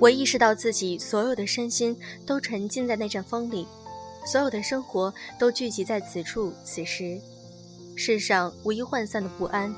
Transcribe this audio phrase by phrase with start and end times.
[0.00, 3.66] 我意识到自己所有的身心都沉浸在那阵风里，
[4.24, 7.20] 所有的生活都聚集在此处此时。
[7.96, 9.74] 世上无一涣散的不安。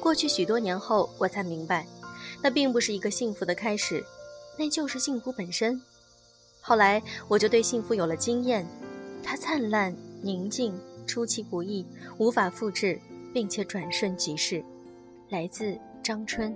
[0.00, 1.84] 过去许多年后，我才明白，
[2.40, 4.04] 那并不是一个幸福的开始，
[4.56, 5.80] 那就是幸福本身。
[6.60, 8.64] 后来，我就对幸福有了经验，
[9.24, 10.72] 它灿烂、宁静、
[11.04, 11.84] 出其不意，
[12.18, 13.00] 无法复制，
[13.34, 14.62] 并且转瞬即逝。
[15.30, 16.54] 来自张春。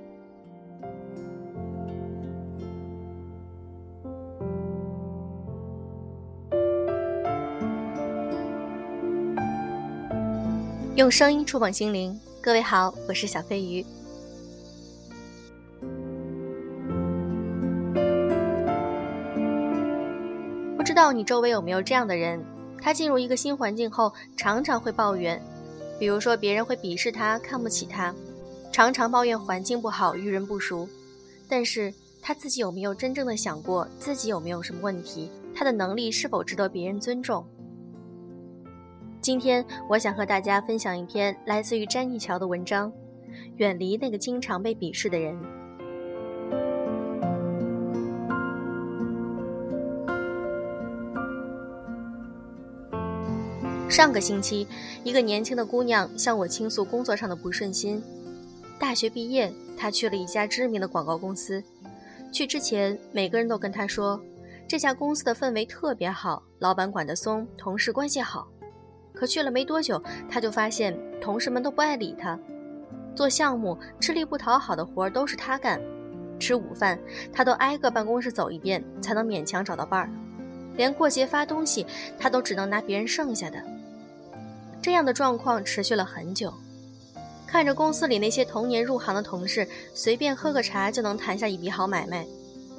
[10.94, 13.82] 用声音触碰心灵，各位好，我是小飞鱼。
[20.76, 22.44] 不知道你周围有没有这样的人？
[22.78, 25.42] 他进入一个新环境后，常常会抱怨，
[25.98, 28.14] 比如说别人会鄙视他、看不起他，
[28.70, 30.86] 常常抱怨环境不好、遇人不淑。
[31.48, 35.30] 但是他自己有没有真正的想过自己有没有什么问题？
[35.54, 37.42] 他的能力是否值得别人尊重？
[39.22, 42.90] 今天我想和大家分享一篇来自于詹妮乔的文章，
[43.54, 45.32] 《远离那个经常被鄙视的人》。
[53.88, 54.66] 上个星期，
[55.04, 58.02] 一个年轻的姑娘向我倾诉工作上的不顺心。
[58.76, 61.62] 大学毕业，她去了一家知名的广告公司。
[62.32, 64.20] 去之前，每个人都跟她说，
[64.66, 68.48] 这家公司的氛围特别好，老板管得松，同事关系好。
[69.22, 72.36] 可去了没多久，他就发现同事们都不爱理他，
[73.14, 75.80] 做项目吃力不讨好的活儿都是他干，
[76.40, 76.98] 吃午饭
[77.32, 80.10] 他都挨个办公室走一遍才能勉强找到伴儿，
[80.76, 81.86] 连过节发东西
[82.18, 83.62] 他都只能拿别人剩下的。
[84.82, 86.52] 这样的状况持续了很久，
[87.46, 89.64] 看着公司里那些同年入行的同事
[89.94, 92.26] 随便喝个茶就能谈下一笔好买卖，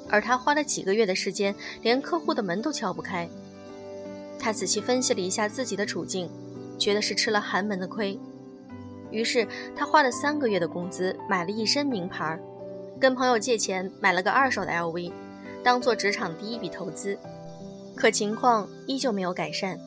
[0.09, 3.29] 而他花了几个月的时间连客户的门都敲不开。
[4.44, 6.30] 他仔细分析了一下自己的处境，
[6.78, 8.20] 觉得是吃了寒门的亏，
[9.09, 12.38] 于是他花了三个月的工资买了一身名牌，
[13.00, 15.14] 跟朋友借钱买了个二手的 LV，
[15.64, 17.18] 当做职场第一笔投资。
[17.96, 19.80] 可情况依旧没有改善。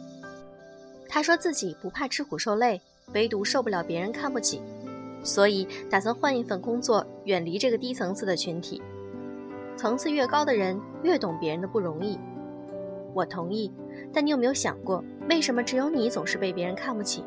[1.06, 2.80] 他说自己不怕吃苦受累，
[3.12, 4.62] 唯独受不了别人看不起，
[5.22, 8.80] 所以打算换一份工作，远离这个低层次的群体。
[9.76, 12.18] 层次越高的人越懂别人的不容易。
[13.12, 13.70] 我同意，
[14.12, 17.24] 但你有没有想过，为什么只有你总是被别人看不起？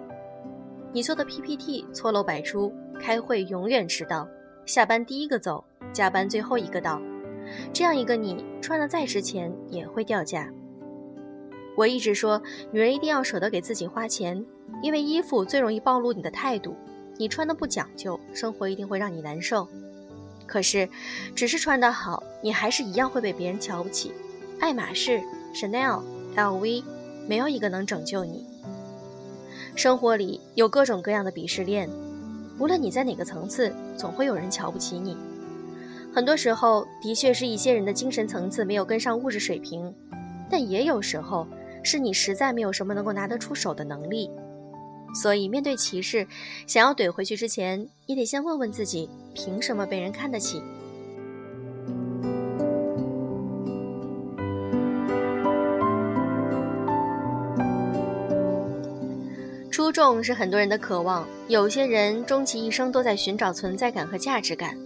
[0.91, 4.27] 你做的 PPT 错漏百出，开会永远迟到，
[4.65, 5.63] 下班第一个走，
[5.93, 7.01] 加班最后一个到，
[7.71, 10.51] 这样一个你，穿的再值钱也会掉价。
[11.75, 12.41] 我一直说，
[12.71, 14.43] 女人一定要舍得给自己花钱，
[14.81, 16.75] 因为衣服最容易暴露你的态度。
[17.17, 19.67] 你穿的不讲究，生活一定会让你难受。
[20.47, 20.89] 可是，
[21.35, 24.11] 只是穿得好，你还是一样会被别人瞧不起。
[24.59, 25.21] 爱马仕。
[25.51, 26.03] Chanel、
[26.35, 26.83] LV，
[27.27, 28.45] 没有一个能拯救你。
[29.75, 31.89] 生活里有各种各样的鄙视链，
[32.57, 35.15] 无论你在哪个层次，总会有人瞧不起你。
[36.13, 39.93] 很多时候，的确是一些人的精神层次没有跟上物质水平，
[40.49, 41.47] 但也有时候
[41.83, 44.29] 是你实在没有什么能够拿得出手的能力。
[45.13, 46.27] 所以，面对歧视，
[46.67, 50.61] 想要怼回去之前，你得先问问自己：凭什么被人看得起？
[59.89, 64.77] 出众是很多人的渴望，有些人终其一生都在寻找存在感和价值感。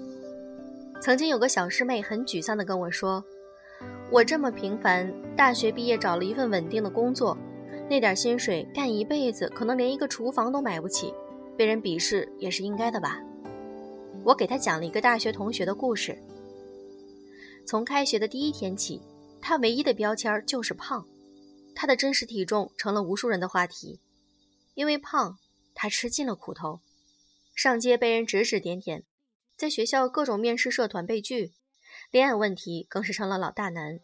[1.01, 3.21] 曾经有个小师妹很沮丧地跟我说
[4.09, 7.37] ：“我这么平凡，大学毕业找了一份稳定的工作，
[7.89, 11.13] 那点薪水干一辈子，可能连一个厨房都买不起，
[11.57, 13.19] 被人鄙视也是应该的吧？”
[14.23, 16.17] 我给她讲了一个大学同学的故事。
[17.65, 19.01] 从开学的第一天起，
[19.41, 21.05] 他唯一的标签就是胖，
[21.75, 23.99] 他的真实体重成了无数人的话题。
[24.75, 25.37] 因为胖，
[25.75, 26.79] 他吃尽了苦头，
[27.53, 29.03] 上街被人指指点点，
[29.55, 31.53] 在学校各种面试社团被拒，
[32.09, 33.99] 恋爱问题更是成了老大难。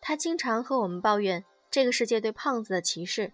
[0.00, 3.32] 他经常和我们抱怨这个世界对胖子的歧视，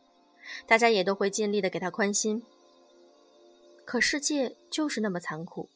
[0.67, 2.43] 大家也都会尽力的给他宽心。
[3.85, 5.69] 可世界就是那么残酷，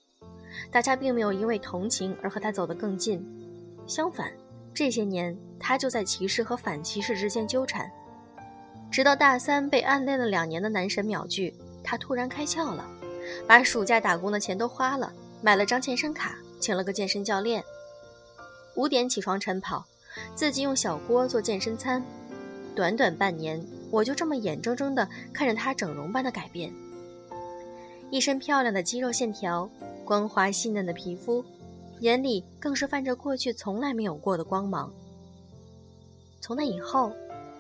[0.71, 3.25] 大家并没有因为同情而和他走得更近，
[3.87, 4.33] 相反，
[4.73, 7.91] 这些年他就在歧视和反歧视之间纠缠。
[8.95, 11.53] 直到大三被暗恋了两年的男神秒拒，
[11.83, 12.89] 他突然开窍了，
[13.45, 15.13] 把暑假打工的钱都花了，
[15.43, 17.61] 买了张健身卡，请了个健身教练。
[18.77, 19.85] 五点起床晨跑，
[20.37, 22.01] 自己用小锅做健身餐。
[22.77, 23.61] 短短半年，
[23.91, 26.73] 我就这么眼睁睁地看着他整容般的改变，
[28.13, 29.69] 一身漂亮的肌肉线条，
[30.05, 31.45] 光滑细嫩的皮肤，
[31.99, 34.89] 眼里更是泛着过去从来没有过的光芒。
[36.41, 37.13] 从那以后，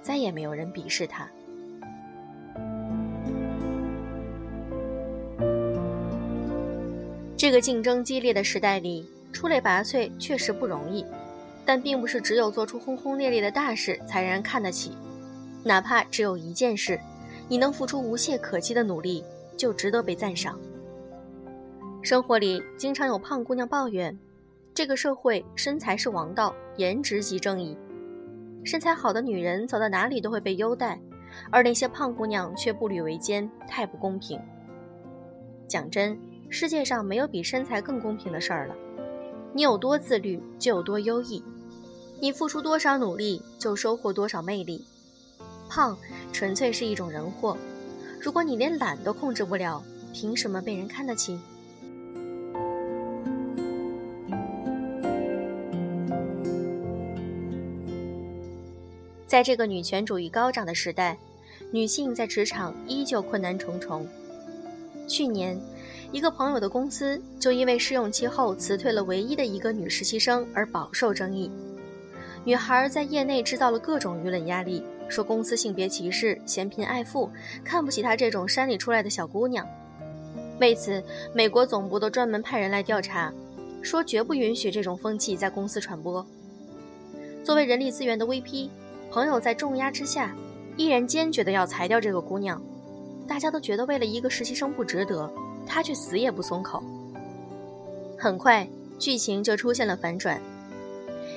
[0.04, 1.26] 再也没有人鄙视他。
[7.34, 11.04] 这个竞争激烈的时代里，出类拔萃确实不容易，
[11.64, 14.92] 但并不是只有做出轰轰烈烈的大事才让人看得起。
[15.62, 17.00] 哪怕只有一件事，
[17.48, 19.24] 你能付出无懈可击的努力，
[19.56, 20.58] 就值得被赞赏。
[22.02, 24.18] 生活里经常有胖姑娘抱怨，
[24.74, 27.74] 这个社会身材是王道，颜值即正义。
[28.64, 30.98] 身材好的女人走到哪里都会被优待，
[31.50, 34.40] 而那些胖姑娘却步履维艰，太不公平。
[35.68, 36.18] 讲真。
[36.50, 38.74] 世界上没有比身材更公平的事儿了。
[39.52, 41.42] 你有多自律，就有多优异；
[42.20, 44.86] 你付出多少努力，就收获多少魅力。
[45.68, 45.98] 胖
[46.32, 47.56] 纯粹是一种人祸。
[48.20, 49.82] 如果你连懒都控制不了，
[50.12, 51.40] 凭什么被人看得起？
[59.34, 61.18] 在这个女权主义高涨的时代，
[61.72, 64.06] 女性在职场依旧困难重重。
[65.08, 65.60] 去年。
[66.12, 71.50] 一个朋友的公司就因为试用期后辞退了唯一的一个女实习生而饱受争议。
[72.44, 77.28] 女孩在业内制造了各种舆论压力，说公司性别歧视、嫌贫爱富，
[77.64, 79.66] 看不起她这种山里出来的小姑娘。
[80.60, 81.02] 为此，
[81.34, 83.32] 美国总部都专门派人来调查，
[83.82, 86.24] 说绝不允许这种风气在公司传播。
[87.42, 88.68] 作为人力资源的 VP，
[89.14, 90.34] 朋友在重压之下，
[90.76, 92.60] 依然坚决的要裁掉这个姑娘。
[93.28, 95.32] 大家都觉得为了一个实习生不值得。
[95.66, 96.82] 他却死也不松口。
[98.18, 98.68] 很快，
[98.98, 100.42] 剧情就出现了反转。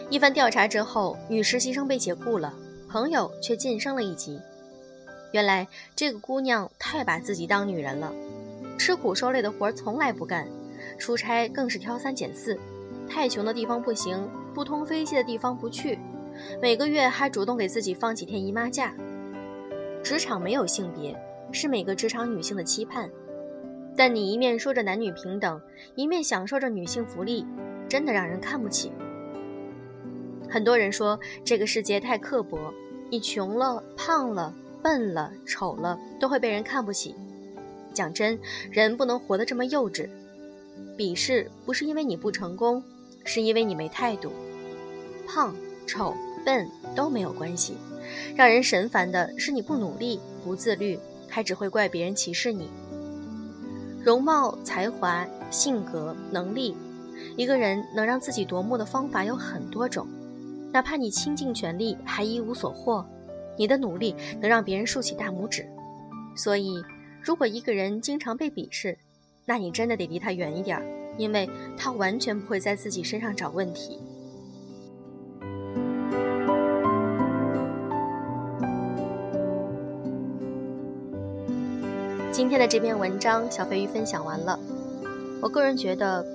[0.10, 2.52] 一番调查之后，女实习生被解雇了，
[2.90, 4.42] 朋友却晋升了一级。
[5.32, 5.66] 原来
[5.96, 8.12] 这个姑娘太把自己当女人了，
[8.78, 10.48] 吃苦受累的活从来不干，
[10.98, 12.60] 出差更是挑三拣四，
[13.08, 15.98] 太穷的地方不行，不通飞机的地方不去，
[16.62, 18.96] 每个月还主动给自己放几天姨妈假。
[20.04, 21.16] 职场没有性别，
[21.52, 23.10] 是每个职场女性的期盼。
[23.96, 25.60] 但你一面说着男女平等，
[25.96, 27.46] 一面享受着女性福利，
[27.90, 28.92] 真的让人看不起。
[30.50, 32.74] 很多人说这个世界太刻薄，
[33.10, 37.16] 你穷了、胖了、笨了、丑了，都会被人看不起。
[37.94, 38.40] 讲真，
[38.72, 40.08] 人不能活得这么幼稚。
[40.96, 42.84] 鄙视不是因为你不成功，
[43.26, 44.32] 是因为你没态度。
[45.26, 45.56] 胖、
[45.88, 46.14] 丑、
[46.46, 47.76] 笨都没有关系，
[48.36, 52.70] 让人神烦的是你不努力、不自律，还只会怪别人歧视你。
[54.04, 56.76] 容貌、才华、性格、能力，
[57.36, 60.08] 一个人能让自己夺目的方法有很多种。
[60.72, 63.06] 哪怕你倾尽全力还一无所获，
[63.58, 65.68] 你的努力能让别人竖起大拇指。
[66.36, 66.76] 所以，
[67.22, 68.98] 如果一个人经常被鄙视，
[69.46, 70.82] 那你真的得离他远一点，
[71.18, 74.00] 因为他完全不会在自己身上找问题。
[82.48, 84.58] 今天的这篇文章，小飞鱼分享完了。
[85.42, 86.26] 我个人觉得，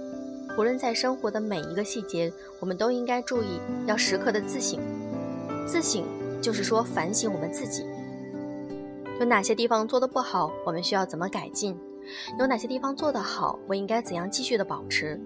[0.58, 2.30] 无论在生活的每一个细节，
[2.60, 4.78] 我们都应该注意，要时刻的自省。
[5.66, 6.04] 自省
[6.42, 7.86] 就是说反省我们自己，
[9.20, 11.74] 有哪些地方做的不好，我们需要怎么改进；
[12.38, 15.18] 有哪些地方做得好，我应该怎样继续的保持。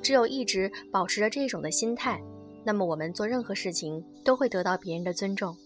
[0.00, 2.22] 只有一直保持着这种的心态，
[2.62, 5.56] 那么我们做任何事情都会得到别人的尊重。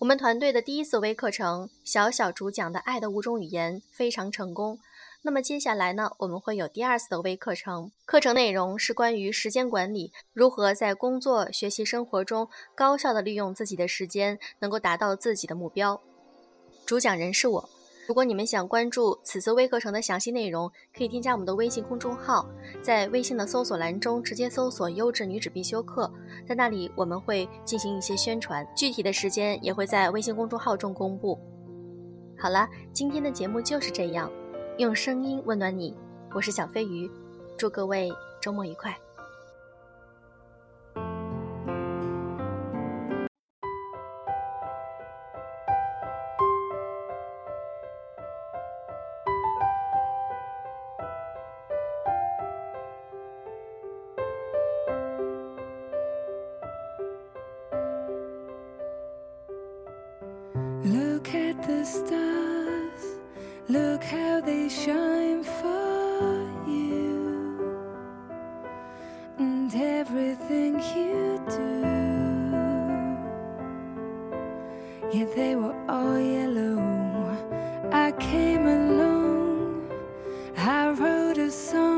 [0.00, 4.78] 我们团队的第一次微课程，小小主讲的《爱的五种语言》非常成功。
[5.22, 16.02] 那么接下来呢，我们会有第二次的微课程，课程内容是关于时间管理，如何在工作、学习、生活中高效的利用自己的时间，能够达到自己的目标。
[16.84, 17.70] 主讲人是我。
[18.06, 22.46] 如果你们想关注此次微课程的详细内容，可以添加我们的微信公众号，
[22.82, 26.12] 在微信的搜索栏中直接搜索“优质女子必修课”，
[26.46, 31.38] 在那里我们会进行一些宣传，具体的时间也会在微信公众号中公布。
[32.38, 34.30] 好了，今天的节目就是这样，
[34.76, 35.96] 用声音温暖你，
[36.34, 37.10] 我是小飞鱼，
[37.56, 38.94] 祝各位周末愉快。
[61.54, 63.02] At the stars,
[63.68, 67.84] look how they shine for you,
[69.38, 71.84] and everything you do.
[75.16, 76.82] Yet they were all yellow.
[77.92, 79.88] I came along,
[80.56, 81.93] I wrote a song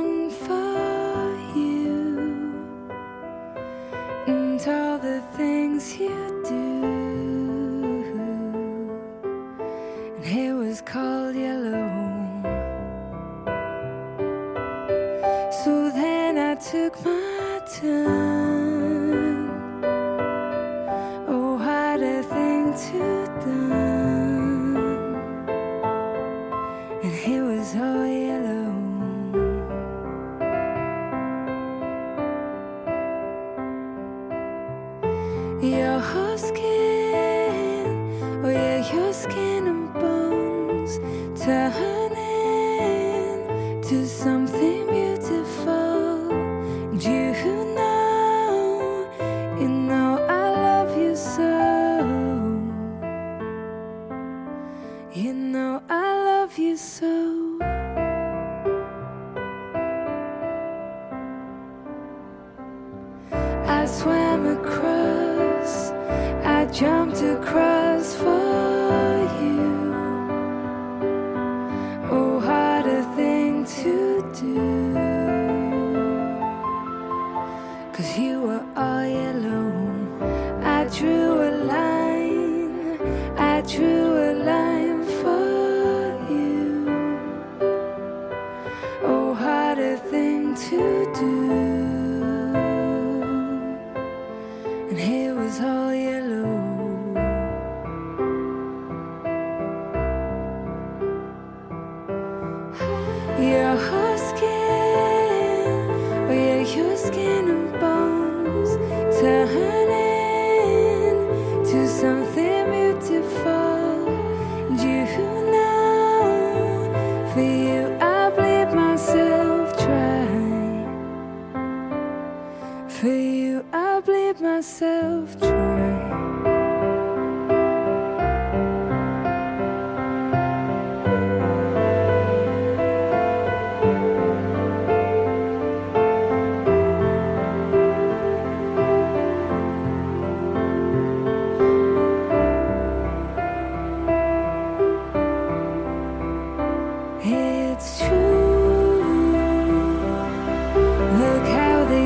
[77.96, 79.25] Cause you were all yellow.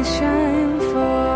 [0.05, 1.30] Shine for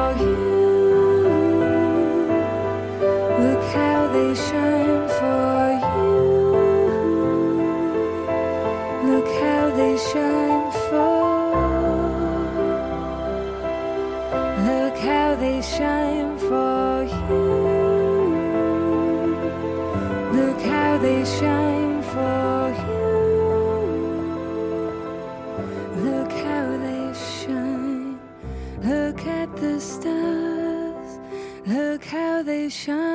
[32.74, 33.13] sunshine.